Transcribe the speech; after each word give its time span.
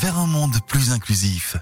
Vers 0.00 0.18
un 0.18 0.26
monde 0.26 0.56
plus 0.66 0.90
inclusif. 0.90 1.56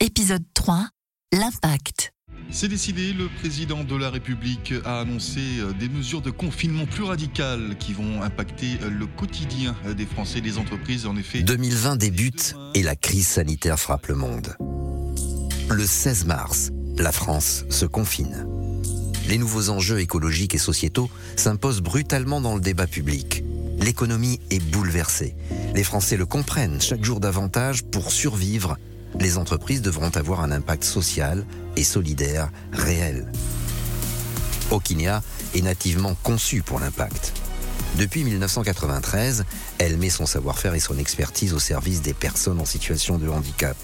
Épisode 0.00 0.44
3, 0.54 0.88
l'impact. 1.32 2.12
C'est 2.50 2.68
décidé, 2.68 3.12
le 3.12 3.28
président 3.28 3.82
de 3.84 3.96
la 3.96 4.08
République 4.08 4.72
a 4.84 5.00
annoncé 5.00 5.40
euh, 5.58 5.72
des 5.72 5.88
mesures 5.88 6.22
de 6.22 6.30
confinement 6.30 6.86
plus 6.86 7.02
radicales 7.02 7.76
qui 7.78 7.92
vont 7.92 8.22
impacter 8.22 8.78
euh, 8.82 8.90
le 8.90 9.06
quotidien 9.06 9.76
des 9.96 10.06
Français 10.06 10.38
et 10.38 10.42
des 10.42 10.58
entreprises. 10.58 11.06
En 11.06 11.16
effet, 11.16 11.42
2020 11.42 11.96
débute 11.96 12.54
et 12.74 12.82
la 12.82 12.96
crise 12.96 13.26
sanitaire 13.26 13.78
frappe 13.78 14.06
le 14.06 14.14
monde. 14.14 14.56
Le 15.68 15.84
16 15.84 16.24
mars, 16.26 16.70
la 16.96 17.12
France 17.12 17.64
se 17.68 17.84
confine. 17.84 18.46
Les 19.28 19.38
nouveaux 19.38 19.68
enjeux 19.68 20.00
écologiques 20.00 20.54
et 20.54 20.58
sociétaux 20.58 21.10
s'imposent 21.36 21.82
brutalement 21.82 22.40
dans 22.40 22.54
le 22.54 22.60
débat 22.60 22.86
public. 22.86 23.44
L'économie 23.80 24.40
est 24.50 24.62
bouleversée. 24.62 25.34
Les 25.74 25.84
Français 25.84 26.16
le 26.16 26.26
comprennent 26.26 26.80
chaque 26.80 27.04
jour 27.04 27.20
davantage. 27.20 27.84
Pour 27.84 28.10
survivre, 28.10 28.76
les 29.18 29.38
entreprises 29.38 29.82
devront 29.82 30.10
avoir 30.10 30.40
un 30.40 30.50
impact 30.50 30.84
social 30.84 31.44
et 31.76 31.84
solidaire 31.84 32.50
réel. 32.72 33.30
Okinéa 34.70 35.22
est 35.54 35.62
nativement 35.62 36.14
conçue 36.22 36.62
pour 36.62 36.80
l'impact. 36.80 37.32
Depuis 37.96 38.22
1993, 38.24 39.44
elle 39.78 39.96
met 39.96 40.10
son 40.10 40.26
savoir-faire 40.26 40.74
et 40.74 40.80
son 40.80 40.98
expertise 40.98 41.54
au 41.54 41.58
service 41.58 42.02
des 42.02 42.14
personnes 42.14 42.60
en 42.60 42.66
situation 42.66 43.18
de 43.18 43.28
handicap. 43.28 43.76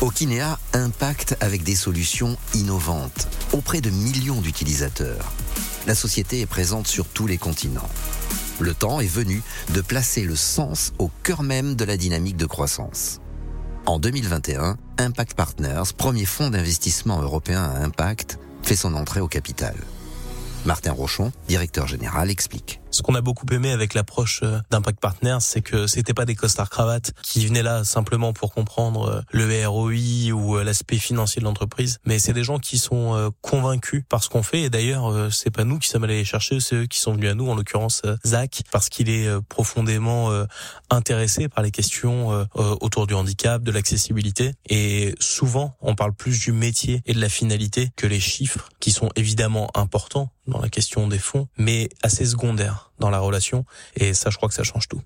Okinéa 0.00 0.58
impacte 0.72 1.36
avec 1.40 1.62
des 1.62 1.74
solutions 1.74 2.36
innovantes 2.54 3.28
auprès 3.52 3.80
de 3.80 3.90
millions 3.90 4.40
d'utilisateurs. 4.40 5.32
La 5.86 5.94
société 5.94 6.40
est 6.40 6.46
présente 6.46 6.86
sur 6.86 7.06
tous 7.06 7.26
les 7.26 7.38
continents. 7.38 7.88
Le 8.58 8.72
temps 8.72 9.00
est 9.00 9.06
venu 9.06 9.42
de 9.74 9.82
placer 9.82 10.22
le 10.22 10.34
sens 10.34 10.94
au 10.98 11.10
cœur 11.22 11.42
même 11.42 11.74
de 11.74 11.84
la 11.84 11.98
dynamique 11.98 12.38
de 12.38 12.46
croissance. 12.46 13.20
En 13.84 13.98
2021, 13.98 14.78
Impact 14.98 15.34
Partners, 15.34 15.92
premier 15.96 16.24
fonds 16.24 16.48
d'investissement 16.48 17.20
européen 17.20 17.62
à 17.62 17.84
impact, 17.84 18.38
fait 18.62 18.74
son 18.74 18.94
entrée 18.94 19.20
au 19.20 19.28
capital. 19.28 19.74
Martin 20.64 20.92
Rochon, 20.92 21.32
directeur 21.48 21.86
général, 21.86 22.30
explique. 22.30 22.80
Ce 22.96 23.02
qu'on 23.02 23.14
a 23.14 23.20
beaucoup 23.20 23.44
aimé 23.52 23.72
avec 23.72 23.92
l'approche 23.92 24.40
euh, 24.42 24.58
d'Impact 24.70 25.00
Partners, 25.00 25.36
c'est 25.40 25.60
que 25.60 25.86
c'était 25.86 26.14
pas 26.14 26.24
des 26.24 26.34
costards 26.34 26.70
cravates 26.70 27.12
qui 27.22 27.44
venaient 27.44 27.62
là 27.62 27.84
simplement 27.84 28.32
pour 28.32 28.54
comprendre 28.54 29.06
euh, 29.06 29.20
le 29.32 29.68
ROI 29.68 30.32
ou 30.32 30.56
euh, 30.56 30.64
l'aspect 30.64 30.96
financier 30.96 31.40
de 31.40 31.44
l'entreprise, 31.44 31.98
mais 32.06 32.18
c'est 32.18 32.32
des 32.32 32.42
gens 32.42 32.58
qui 32.58 32.78
sont 32.78 33.30
convaincus 33.42 34.04
par 34.08 34.24
ce 34.24 34.30
qu'on 34.30 34.42
fait. 34.42 34.62
Et 34.62 34.70
d'ailleurs, 34.70 35.30
c'est 35.30 35.50
pas 35.50 35.64
nous 35.64 35.78
qui 35.78 35.88
sommes 35.88 36.04
allés 36.04 36.16
les 36.16 36.24
chercher, 36.24 36.58
c'est 36.60 36.74
eux 36.74 36.86
qui 36.86 36.98
sont 36.98 37.12
venus 37.12 37.30
à 37.30 37.34
nous, 37.34 37.50
en 37.50 37.54
l'occurrence 37.54 38.00
Zach, 38.24 38.62
parce 38.72 38.88
qu'il 38.88 39.10
est 39.10 39.28
profondément 39.48 40.30
intéressé 40.90 41.48
par 41.48 41.62
les 41.62 41.70
questions 41.70 42.46
autour 42.54 43.06
du 43.06 43.14
handicap, 43.14 43.62
de 43.62 43.70
l'accessibilité. 43.70 44.52
Et 44.68 45.14
souvent, 45.20 45.76
on 45.80 45.94
parle 45.94 46.14
plus 46.14 46.38
du 46.40 46.52
métier 46.52 47.02
et 47.04 47.12
de 47.12 47.20
la 47.20 47.28
finalité 47.28 47.90
que 47.96 48.06
les 48.06 48.20
chiffres, 48.20 48.68
qui 48.80 48.90
sont 48.90 49.10
évidemment 49.16 49.70
importants 49.74 50.30
dans 50.46 50.60
la 50.60 50.68
question 50.68 51.08
des 51.08 51.18
fonds, 51.18 51.48
mais 51.56 51.88
assez 52.02 52.24
secondaires 52.24 52.85
dans 52.98 53.10
la 53.10 53.18
relation. 53.18 53.64
Et 53.96 54.14
ça, 54.14 54.30
je 54.30 54.36
crois 54.36 54.48
que 54.48 54.54
ça 54.54 54.64
change 54.64 54.88
tout. 54.88 55.02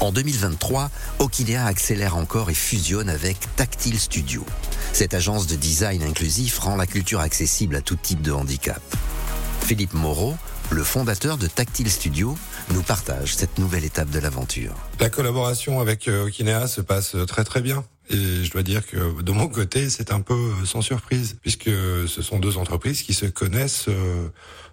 En 0.00 0.12
2023, 0.12 0.90
Okinéa 1.18 1.66
accélère 1.66 2.16
encore 2.16 2.48
et 2.48 2.54
fusionne 2.54 3.10
avec 3.10 3.36
Tactile 3.56 4.00
Studio. 4.00 4.46
Cette 4.94 5.12
agence 5.12 5.46
de 5.46 5.56
design 5.56 6.02
inclusif 6.02 6.58
rend 6.58 6.76
la 6.76 6.86
culture 6.86 7.20
accessible 7.20 7.76
à 7.76 7.82
tout 7.82 7.96
type 7.96 8.22
de 8.22 8.32
handicap. 8.32 8.80
Philippe 9.60 9.92
Moreau, 9.92 10.34
le 10.70 10.84
fondateur 10.84 11.36
de 11.36 11.46
Tactile 11.46 11.90
Studio, 11.90 12.34
nous 12.70 12.82
partage 12.82 13.34
cette 13.34 13.58
nouvelle 13.58 13.84
étape 13.84 14.08
de 14.08 14.18
l'aventure. 14.18 14.74
La 15.00 15.10
collaboration 15.10 15.80
avec 15.80 16.08
euh, 16.08 16.26
Okinéa 16.26 16.66
se 16.66 16.80
passe 16.80 17.14
très 17.26 17.44
très 17.44 17.60
bien. 17.60 17.84
Et 18.10 18.44
je 18.44 18.50
dois 18.50 18.62
dire 18.62 18.86
que 18.86 19.22
de 19.22 19.32
mon 19.32 19.46
côté, 19.46 19.88
c'est 19.88 20.12
un 20.12 20.20
peu 20.20 20.34
euh, 20.34 20.64
sans 20.64 20.82
surprise, 20.82 21.38
puisque 21.40 21.70
ce 21.70 22.22
sont 22.22 22.40
deux 22.40 22.58
entreprises 22.58 23.02
qui 23.02 23.14
se 23.14 23.26
connaissent 23.26 23.86
euh, 23.88 24.28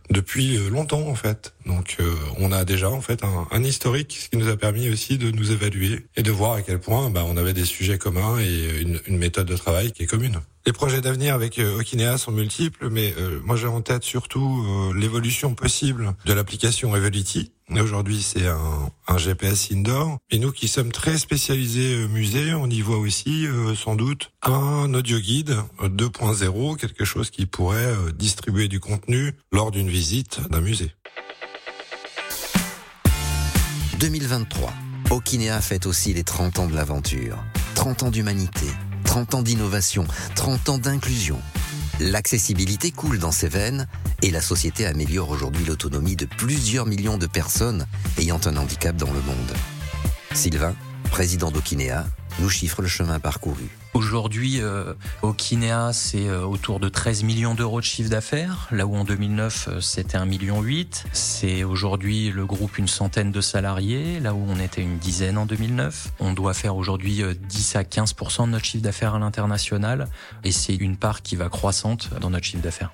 depuis 0.10 0.58
euh, 0.58 0.70
longtemps 0.70 1.08
en 1.08 1.14
fait. 1.14 1.54
Donc 1.66 1.98
on 2.38 2.52
a 2.52 2.66
déjà 2.66 2.90
en 2.90 3.02
fait 3.02 3.24
un, 3.24 3.64
historique, 3.64 4.18
ce 4.22 4.30
qui 4.30 4.38
nous 4.38 4.50
a 4.50 4.58
permis 4.58 4.90
aussi 4.90 5.18
de 5.18 5.32
nous 5.32 5.52
évaluer 5.52 6.08
et 6.16 6.24
de 6.24 6.32
voir 6.32 6.54
à 6.54 6.62
quel 6.62 6.80
point 6.80 7.10
bah, 7.10 7.24
on 7.28 7.38
avait 7.38 7.54
des 7.54 7.66
sujets 7.66 7.98
communs 7.98 8.40
et 8.40 8.82
une, 8.82 9.00
une 9.06 9.18
méthode 9.18 9.48
de 9.48 9.56
travail 9.56 9.92
qui 9.92 10.04
est 10.04 10.08
commune. 10.08 10.40
Les 10.66 10.74
projets 10.74 11.02
d'avenir 11.02 11.34
avec 11.34 11.60
Okinea 11.60 12.18
sont 12.18 12.32
multiples, 12.32 12.90
mais 12.90 13.14
euh, 13.18 13.40
moi 13.44 13.56
j'ai 13.56 13.68
en 13.68 13.82
tête 13.82 14.04
surtout 14.04 14.66
l'évolution 14.96 15.54
possible 15.54 16.14
de 16.26 16.34
l'application 16.34 16.96
Evolity. 16.96 17.52
Aujourd'hui, 17.72 18.22
c'est 18.24 18.48
un, 18.48 19.18
GPS 19.18 19.72
indoor. 19.72 20.18
Et 20.30 20.40
nous 20.40 20.52
qui 20.52 20.68
sommes 20.68 20.92
très 20.92 21.18
spécialisés 21.18 22.08
musée, 22.08 22.54
on 22.54 22.70
y 22.70 22.82
voit 22.82 22.98
aussi 22.98 23.46
sans 23.76 23.96
doute 23.96 24.32
un 24.42 24.94
audio 24.94 25.20
guide 25.20 25.56
2.0, 25.82 26.78
quelque 26.78 27.06
chose 27.06 27.30
qui 27.30 27.46
pourrait 27.46 27.94
distribuer 28.16 28.68
du 28.68 28.80
contenu 28.80 29.34
lors 29.52 29.72
d'une 29.72 29.90
visite 29.90 30.40
d'un 30.50 30.62
musée. 30.62 30.92
2023. 34.00 34.74
Okinea 35.10 35.62
fête 35.62 35.86
aussi 35.86 36.14
les 36.14 36.24
30 36.24 36.60
ans 36.60 36.68
de 36.68 36.76
l'aventure. 36.76 37.38
30 37.76 38.04
ans 38.04 38.12
d'humanité 38.12 38.68
30 39.08 39.36
ans 39.36 39.42
d'innovation, 39.42 40.06
30 40.36 40.70
ans 40.70 40.78
d'inclusion. 40.78 41.40
L'accessibilité 42.00 42.92
coule 42.92 43.18
dans 43.18 43.32
ses 43.32 43.48
veines 43.48 43.88
et 44.22 44.30
la 44.30 44.42
société 44.42 44.86
améliore 44.86 45.32
aujourd'hui 45.32 45.66
l'autonomie 45.66 46.16
de 46.16 46.26
plusieurs 46.26 46.86
millions 46.86 47.18
de 47.18 47.26
personnes 47.26 47.88
ayant 48.20 48.40
un 48.46 48.56
handicap 48.58 48.96
dans 48.96 49.12
le 49.12 49.22
monde. 49.22 49.54
Sylvain, 50.34 50.76
président 51.10 51.50
d'Okinéa, 51.50 52.06
nous 52.40 52.50
chiffre 52.50 52.84
le 52.84 52.88
chemin 52.88 53.20
parcouru. 53.20 53.68
Aujourd'hui, 53.98 54.62
euh, 54.62 54.94
au 55.24 55.34
Kinéa, 55.34 55.90
c'est 55.92 56.28
euh, 56.28 56.46
autour 56.46 56.80
de 56.80 56.88
13 56.88 57.24
millions 57.24 57.56
d'euros 57.56 57.80
de 57.80 57.86
chiffre 57.86 58.12
d'affaires, 58.12 58.68
là 58.70 58.86
où 58.86 58.96
en 58.96 59.04
2009, 59.04 59.70
euh, 59.70 59.82
c'était 59.82 60.20
1,8 60.20 60.28
million. 60.28 60.64
C'est 61.14 61.64
aujourd'hui 61.64 62.30
le 62.30 62.46
groupe 62.46 62.78
une 62.78 62.88
centaine 62.88 63.32
de 63.32 63.42
salariés, 63.42 64.20
là 64.20 64.36
où 64.36 64.46
on 64.48 64.60
était 64.60 64.84
une 64.84 65.00
dizaine 65.00 65.40
en 65.40 65.48
2009. 65.48 66.10
On 66.20 66.34
doit 66.34 66.54
faire 66.54 66.76
aujourd'hui 66.76 67.24
10 67.50 67.76
à 67.76 67.82
15% 67.82 68.46
de 68.46 68.52
notre 68.52 68.66
chiffre 68.66 68.84
d'affaires 68.84 69.16
à 69.16 69.20
l'international, 69.20 70.08
et 70.44 70.52
c'est 70.52 70.76
une 70.76 70.96
part 70.96 71.24
qui 71.24 71.36
va 71.36 71.50
croissante 71.50 72.12
dans 72.22 72.30
notre 72.30 72.46
chiffre 72.46 72.62
d'affaires. 72.62 72.92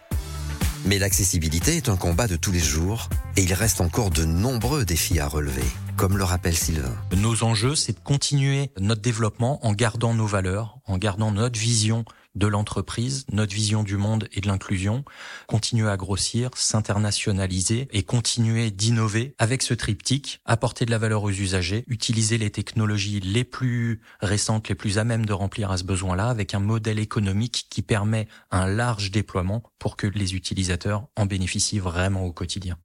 Mais 0.86 1.00
l'accessibilité 1.00 1.78
est 1.78 1.88
un 1.88 1.96
combat 1.96 2.28
de 2.28 2.36
tous 2.36 2.52
les 2.52 2.60
jours 2.60 3.08
et 3.38 3.44
il 3.44 3.54
reste 3.54 3.80
encore 3.80 4.10
de 4.10 4.26
nombreux 4.26 4.84
défis 4.84 5.20
à 5.20 5.28
relever, 5.28 5.64
comme 5.98 6.18
le 6.18 6.24
rappelle 6.24 6.56
Sylvain. 6.56 6.96
Nos 7.16 7.44
enjeux, 7.44 7.76
c'est 7.76 7.94
de 7.94 8.00
continuer 8.00 8.72
notre 8.80 9.02
développement 9.02 9.66
en 9.66 9.74
gardant 9.74 10.14
nos 10.14 10.26
valeurs, 10.26 10.80
en 10.86 10.98
gardant 10.98 11.32
notre 11.32 11.60
vision 11.60 12.06
de 12.36 12.48
l'entreprise, 12.48 13.26
notre 13.32 13.54
vision 13.54 13.84
du 13.84 13.96
monde 13.98 14.28
et 14.34 14.42
de 14.42 14.48
l'inclusion, 14.48 15.04
continuer 15.48 15.90
à 15.90 15.98
grossir, 15.98 16.50
s'internationaliser 16.56 17.88
et 17.92 18.04
continuer 18.04 18.72
d'innover 18.72 19.36
avec 19.38 19.62
ce 19.62 19.74
triptyque, 19.74 20.42
apporter 20.46 20.86
de 20.86 20.92
la 20.92 20.98
valeur 20.98 21.24
aux 21.24 21.30
usagers, 21.30 21.84
utiliser 21.88 22.38
les 22.38 22.50
technologies 22.50 23.20
les 23.20 23.44
plus 23.44 24.02
récentes, 24.20 24.70
les 24.70 24.76
plus 24.76 24.98
à 24.98 25.04
même 25.04 25.26
de 25.26 25.34
remplir 25.34 25.72
à 25.72 25.78
ce 25.78 25.84
besoin-là, 25.84 26.30
avec 26.30 26.56
un 26.56 26.60
modèle 26.60 27.00
économique 27.00 27.68
qui 27.70 27.82
permet 27.82 28.28
un 28.52 28.68
large 28.68 29.12
déploiement 29.12 29.64
pour 29.78 29.96
que 29.96 30.08
les 30.08 30.36
utilisateurs 30.36 31.08
en 31.16 31.26
bénéficient 31.26 31.80
vraiment 31.80 32.26
au 32.26 32.32
quotidien. 32.32 32.78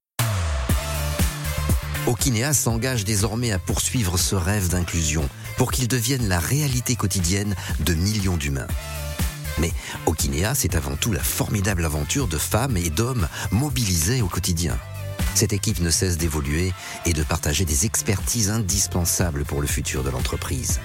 Okinéa 2.09 2.55
s'engage 2.55 3.05
désormais 3.05 3.53
à 3.53 3.59
poursuivre 3.59 4.17
ce 4.17 4.35
rêve 4.35 4.71
d'inclusion 4.71 5.29
pour 5.59 5.71
qu'il 5.71 5.89
devienne 5.89 6.27
la 6.27 6.39
réalité 6.39 6.97
quotidienne 6.97 7.55
de 7.81 7.93
millions 7.93 8.39
d'humains. 8.39 8.67
Mais 9.59 9.73
Okinéa, 10.07 10.55
c'est 10.55 10.75
avant 10.75 10.97
tout 10.97 11.13
la 11.13 11.23
formidable 11.23 11.85
aventure 11.85 12.27
de 12.27 12.39
femmes 12.39 12.79
et 12.79 12.89
d'hommes 12.89 13.29
mobilisés 13.51 14.23
au 14.23 14.27
quotidien. 14.27 14.79
Cette 15.35 15.53
équipe 15.53 15.81
ne 15.81 15.91
cesse 15.91 16.17
d'évoluer 16.17 16.73
et 17.05 17.13
de 17.13 17.23
partager 17.23 17.67
des 17.67 17.85
expertises 17.85 18.49
indispensables 18.49 19.45
pour 19.45 19.61
le 19.61 19.67
futur 19.67 20.03
de 20.03 20.09
l'entreprise. 20.09 20.81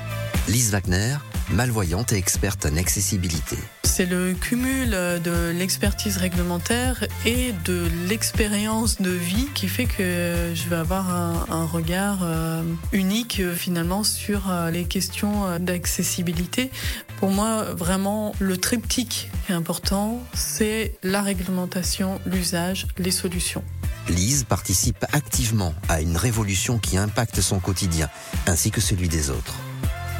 Lise 0.49 0.71
Wagner, 0.71 1.15
malvoyante 1.53 2.13
et 2.13 2.17
experte 2.17 2.65
en 2.65 2.75
accessibilité. 2.77 3.57
C'est 3.83 4.05
le 4.07 4.33
cumul 4.33 4.89
de 4.89 5.51
l'expertise 5.51 6.17
réglementaire 6.17 7.05
et 7.25 7.53
de 7.63 7.87
l'expérience 8.09 8.99
de 8.99 9.11
vie 9.11 9.47
qui 9.53 9.67
fait 9.67 9.85
que 9.85 10.51
je 10.53 10.67
vais 10.67 10.77
avoir 10.77 11.11
un, 11.51 11.65
regard 11.65 12.19
euh, 12.23 12.63
unique 12.91 13.39
euh, 13.39 13.53
finalement 13.53 14.03
sur 14.03 14.49
euh, 14.49 14.71
les 14.71 14.85
questions 14.85 15.59
d'accessibilité. 15.59 16.71
Pour 17.17 17.29
moi, 17.29 17.63
vraiment, 17.75 18.33
le 18.39 18.57
triptyque 18.57 19.29
est 19.47 19.53
important, 19.53 20.23
c'est 20.33 20.97
la 21.03 21.21
réglementation, 21.21 22.19
l'usage, 22.25 22.87
les 22.97 23.11
solutions. 23.11 23.63
Lise 24.09 24.43
participe 24.43 25.05
activement 25.13 25.73
à 25.87 26.01
une 26.01 26.17
révolution 26.17 26.79
qui 26.79 26.97
impacte 26.97 27.41
son 27.41 27.59
quotidien 27.59 28.09
ainsi 28.47 28.71
que 28.71 28.81
celui 28.81 29.07
des 29.07 29.29
autres. 29.29 29.55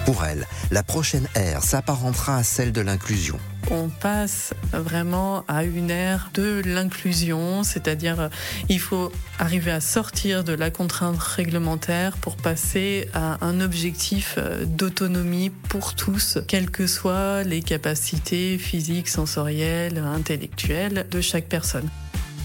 Pour 0.06 0.26
elle, 0.26 0.46
la 0.70 0.84
prochaine 0.84 1.28
ère 1.34 1.64
s'apparentera 1.64 2.38
à 2.38 2.44
celle 2.44 2.74
de 2.74 2.82
l'inclusion. 2.82 3.40
On 3.72 3.88
passe 3.88 4.54
vraiment 4.74 5.46
à 5.48 5.64
une 5.64 5.90
ère 5.90 6.30
de 6.34 6.62
l'inclusion, 6.66 7.64
c'est-à-dire 7.64 8.30
il 8.68 8.82
faut 8.82 9.14
arriver 9.40 9.72
à 9.72 9.80
sortir 9.80 10.44
de 10.44 10.52
la 10.52 10.72
contrainte 10.72 11.18
réglementaire 11.18 12.18
pour 12.18 12.36
passer 12.36 13.08
à 13.14 13.38
un 13.46 13.62
objectif 13.62 14.38
d'autonomie 14.66 15.50
pour 15.50 15.96
tous, 15.96 16.38
quelles 16.50 16.70
que 16.70 16.86
soient 16.86 17.44
les 17.44 17.62
capacités 17.62 18.58
physiques, 18.58 19.08
sensorielles, 19.08 20.00
intellectuelles 20.00 21.08
de 21.10 21.22
chaque 21.22 21.48
personne. 21.48 21.90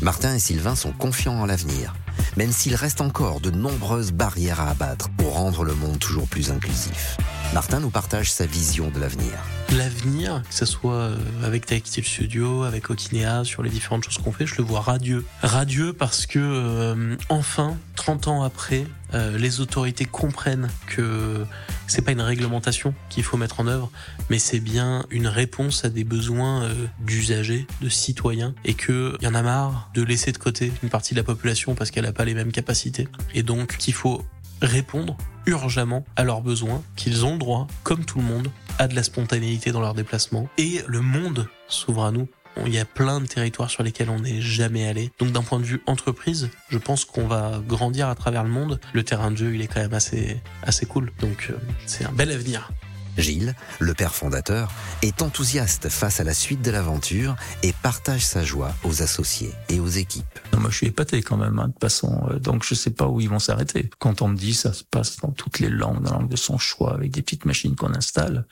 Martin 0.00 0.36
et 0.36 0.38
Sylvain 0.38 0.76
sont 0.76 0.92
confiants 0.92 1.40
en 1.40 1.46
l'avenir, 1.46 1.96
même 2.38 2.52
s'il 2.52 2.76
reste 2.76 3.00
encore 3.00 3.40
de 3.40 3.50
nombreuses 3.50 4.12
barrières 4.12 4.60
à 4.60 4.70
abattre 4.70 5.08
pour 5.16 5.34
rendre 5.34 5.64
le 5.64 5.74
monde 5.74 5.98
toujours 5.98 6.28
plus 6.28 6.52
inclusif. 6.52 7.16
Martin 7.52 7.80
nous 7.80 7.90
partage 7.90 8.30
sa 8.30 8.46
vision 8.46 8.90
de 8.90 9.00
l'avenir. 9.00 9.32
L'avenir, 9.76 10.44
que 10.48 10.54
ce 10.54 10.64
soit 10.64 10.92
euh, 10.92 11.16
avec 11.42 11.66
Textile 11.66 12.04
Studio, 12.04 12.62
avec 12.62 12.90
Okinea, 12.90 13.42
sur 13.42 13.64
les 13.64 13.70
différentes 13.70 14.04
choses 14.04 14.18
qu'on 14.18 14.30
fait, 14.30 14.46
je 14.46 14.54
le 14.58 14.62
vois 14.62 14.82
radieux. 14.82 15.24
Radieux 15.42 15.92
parce 15.92 16.26
que, 16.26 16.38
euh, 16.38 17.16
enfin, 17.28 17.76
30 17.96 18.28
ans 18.28 18.42
après, 18.44 18.86
euh, 19.14 19.36
les 19.38 19.60
autorités 19.60 20.04
comprennent 20.04 20.68
que 20.86 21.44
c'est 21.86 22.02
pas 22.02 22.12
une 22.12 22.20
réglementation 22.20 22.94
qu'il 23.08 23.22
faut 23.22 23.36
mettre 23.36 23.60
en 23.60 23.66
œuvre, 23.66 23.90
mais 24.30 24.38
c'est 24.38 24.60
bien 24.60 25.06
une 25.10 25.26
réponse 25.26 25.84
à 25.84 25.88
des 25.88 26.04
besoins 26.04 26.68
d'usagers, 27.00 27.66
de 27.80 27.88
citoyens, 27.88 28.54
et 28.64 28.74
qu'il 28.74 29.16
y 29.20 29.26
en 29.26 29.34
a 29.34 29.42
marre 29.42 29.90
de 29.94 30.02
laisser 30.02 30.32
de 30.32 30.38
côté 30.38 30.72
une 30.82 30.90
partie 30.90 31.14
de 31.14 31.18
la 31.18 31.24
population 31.24 31.74
parce 31.74 31.90
qu'elle 31.90 32.04
n'a 32.04 32.12
pas 32.12 32.24
les 32.24 32.34
mêmes 32.34 32.52
capacités. 32.52 33.08
Et 33.34 33.42
donc 33.42 33.78
qu'il 33.78 33.94
faut 33.94 34.24
répondre 34.60 35.16
urgemment 35.46 36.04
à 36.16 36.24
leurs 36.24 36.42
besoins, 36.42 36.82
qu'ils 36.96 37.24
ont 37.24 37.32
le 37.32 37.38
droit, 37.38 37.66
comme 37.82 38.04
tout 38.04 38.18
le 38.18 38.24
monde, 38.24 38.50
à 38.78 38.86
de 38.86 38.94
la 38.94 39.02
spontanéité 39.02 39.72
dans 39.72 39.80
leurs 39.80 39.94
déplacements. 39.94 40.48
Et 40.58 40.82
le 40.86 41.00
monde 41.00 41.48
s'ouvre 41.68 42.04
à 42.04 42.12
nous. 42.12 42.28
Il 42.66 42.74
y 42.74 42.78
a 42.78 42.84
plein 42.84 43.20
de 43.20 43.26
territoires 43.26 43.70
sur 43.70 43.82
lesquels 43.82 44.10
on 44.10 44.20
n'est 44.20 44.40
jamais 44.40 44.86
allé. 44.86 45.10
Donc 45.18 45.32
d'un 45.32 45.42
point 45.42 45.58
de 45.58 45.64
vue 45.64 45.82
entreprise, 45.86 46.50
je 46.68 46.78
pense 46.78 47.04
qu'on 47.04 47.26
va 47.26 47.60
grandir 47.66 48.08
à 48.08 48.14
travers 48.14 48.44
le 48.44 48.50
monde. 48.50 48.80
Le 48.92 49.02
terrain 49.02 49.30
de 49.30 49.36
jeu, 49.36 49.54
il 49.54 49.60
est 49.60 49.66
quand 49.66 49.80
même 49.80 49.94
assez, 49.94 50.40
assez 50.62 50.86
cool. 50.86 51.12
Donc 51.20 51.48
euh, 51.50 51.56
c'est 51.86 52.04
un 52.04 52.12
bel 52.12 52.30
avenir. 52.30 52.70
Gilles, 53.18 53.54
le 53.80 53.94
père 53.94 54.14
fondateur, 54.14 54.70
est 55.02 55.22
enthousiaste 55.22 55.88
face 55.88 56.20
à 56.20 56.24
la 56.24 56.34
suite 56.34 56.62
de 56.62 56.70
l'aventure 56.70 57.36
et 57.62 57.72
partage 57.82 58.24
sa 58.24 58.44
joie 58.44 58.74
aux 58.84 59.02
associés 59.02 59.52
et 59.68 59.80
aux 59.80 59.88
équipes. 59.88 60.38
moi, 60.56 60.70
je 60.70 60.76
suis 60.76 60.86
épaté 60.86 61.22
quand 61.22 61.36
même, 61.36 61.58
hein, 61.58 61.68
de 61.68 61.78
façon. 61.80 62.28
Euh, 62.30 62.38
donc, 62.38 62.64
je 62.64 62.74
sais 62.74 62.90
pas 62.90 63.08
où 63.08 63.20
ils 63.20 63.28
vont 63.28 63.38
s'arrêter. 63.38 63.90
Quand 63.98 64.22
on 64.22 64.28
me 64.28 64.36
dit 64.36 64.54
ça 64.54 64.72
se 64.72 64.84
passe 64.84 65.16
dans 65.18 65.30
toutes 65.30 65.58
les 65.58 65.68
langues, 65.68 66.02
dans 66.02 66.12
la 66.12 66.18
langue 66.18 66.30
de 66.30 66.36
son 66.36 66.58
choix, 66.58 66.94
avec 66.94 67.10
des 67.10 67.22
petites 67.22 67.44
machines 67.44 67.74
qu'on 67.74 67.94
installe. 67.94 68.46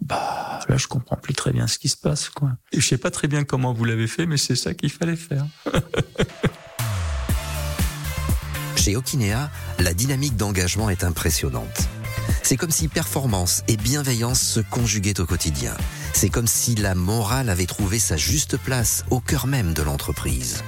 Bah, 0.00 0.60
là, 0.68 0.76
je 0.76 0.86
comprends 0.86 1.16
plus 1.16 1.34
très 1.34 1.52
bien 1.52 1.66
ce 1.66 1.78
qui 1.78 1.88
se 1.88 1.96
passe, 1.96 2.28
quoi. 2.28 2.50
Et 2.72 2.80
je 2.80 2.86
sais 2.86 2.98
pas 2.98 3.10
très 3.10 3.28
bien 3.28 3.44
comment 3.44 3.72
vous 3.72 3.84
l'avez 3.84 4.06
fait, 4.06 4.26
mais 4.26 4.36
c'est 4.36 4.56
ça 4.56 4.74
qu'il 4.74 4.90
fallait 4.90 5.16
faire. 5.16 5.46
Chez 8.76 8.96
Okinea, 8.96 9.50
la 9.78 9.94
dynamique 9.94 10.36
d'engagement 10.36 10.90
est 10.90 11.04
impressionnante. 11.04 11.88
C'est 12.42 12.58
comme 12.58 12.70
si 12.70 12.88
performance 12.88 13.62
et 13.68 13.78
bienveillance 13.78 14.42
se 14.42 14.60
conjuguaient 14.60 15.20
au 15.20 15.24
quotidien. 15.24 15.74
C'est 16.12 16.28
comme 16.28 16.46
si 16.46 16.74
la 16.74 16.94
morale 16.94 17.48
avait 17.48 17.64
trouvé 17.64 17.98
sa 17.98 18.18
juste 18.18 18.58
place 18.58 19.04
au 19.08 19.20
cœur 19.20 19.46
même 19.46 19.72
de 19.72 19.82
l'entreprise. 19.82 20.62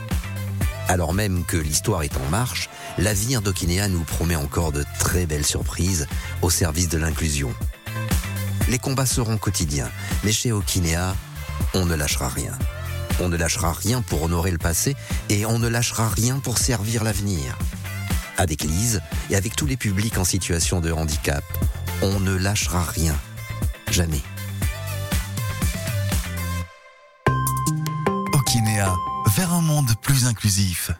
Alors 0.88 1.12
même 1.12 1.44
que 1.44 1.58
l'histoire 1.58 2.05
est 2.05 2.17
en 2.17 2.31
marche, 2.31 2.70
l'avenir 2.96 3.43
d'Okinea 3.43 3.88
nous 3.88 4.05
promet 4.05 4.37
encore 4.37 4.73
de 4.73 4.84
très 4.99 5.26
belles 5.26 5.44
surprises 5.44 6.06
au 6.40 6.49
service 6.49 6.88
de 6.88 6.96
l'inclusion. 6.96 7.52
Les 8.69 8.79
combats 8.79 9.07
seront 9.07 9.39
quotidiens, 9.39 9.91
mais 10.25 10.33
chez 10.33 10.53
Okinea, 10.53 11.15
on 11.75 11.85
ne 11.87 11.95
lâchera 11.95 12.29
rien. 12.29 12.53
On 13.21 13.29
ne 13.29 13.37
lâchera 13.37 13.73
rien 13.73 14.03
pour 14.03 14.23
honorer 14.23 14.51
le 14.51 14.59
passé 14.59 14.95
et 15.29 15.47
on 15.47 15.59
ne 15.59 15.69
lâchera 15.69 16.09
rien 16.09 16.39
pour 16.39 16.59
servir 16.59 17.05
l'avenir 17.05 17.57
avec 18.39 18.63
Lise 18.63 19.01
et 19.31 19.37
avec 19.37 19.57
tous 19.57 19.67
les 19.67 19.77
publics 19.77 20.19
en 20.19 20.25
situation 20.25 20.81
de 20.81 20.93
handicap. 20.93 21.45
On 22.03 22.21
ne 22.21 22.35
lâchera 22.35 22.85
rien. 22.85 23.17
Jamais. 23.91 24.23
Okinea, 28.33 28.95
vers 29.37 29.53
un 29.53 29.62
monde 29.62 29.91
plus 30.03 30.27
inclusif. 30.27 30.91